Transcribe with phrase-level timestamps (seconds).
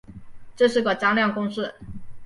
[0.55, 1.75] 这是个张量公式。